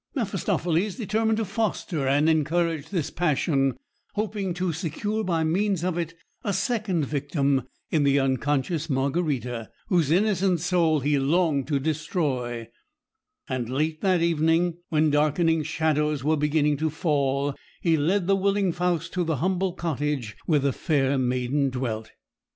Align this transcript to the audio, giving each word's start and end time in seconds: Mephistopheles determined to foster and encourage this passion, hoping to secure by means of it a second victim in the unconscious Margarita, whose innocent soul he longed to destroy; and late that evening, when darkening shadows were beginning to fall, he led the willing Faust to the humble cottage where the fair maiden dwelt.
Mephistopheles 0.15 0.95
determined 0.95 1.37
to 1.37 1.45
foster 1.45 2.07
and 2.07 2.27
encourage 2.27 2.89
this 2.89 3.11
passion, 3.11 3.77
hoping 4.15 4.51
to 4.55 4.73
secure 4.73 5.23
by 5.23 5.43
means 5.43 5.83
of 5.83 5.95
it 5.95 6.15
a 6.43 6.53
second 6.53 7.05
victim 7.05 7.67
in 7.91 8.03
the 8.03 8.17
unconscious 8.19 8.89
Margarita, 8.89 9.69
whose 9.89 10.09
innocent 10.09 10.59
soul 10.59 11.01
he 11.01 11.19
longed 11.19 11.67
to 11.67 11.79
destroy; 11.79 12.67
and 13.47 13.69
late 13.69 14.01
that 14.01 14.23
evening, 14.23 14.79
when 14.89 15.11
darkening 15.11 15.61
shadows 15.61 16.23
were 16.23 16.35
beginning 16.35 16.77
to 16.77 16.89
fall, 16.89 17.53
he 17.79 17.95
led 17.95 18.25
the 18.25 18.35
willing 18.35 18.71
Faust 18.71 19.13
to 19.13 19.23
the 19.23 19.35
humble 19.35 19.73
cottage 19.73 20.35
where 20.47 20.57
the 20.57 20.73
fair 20.73 21.19
maiden 21.19 21.69
dwelt. 21.69 22.09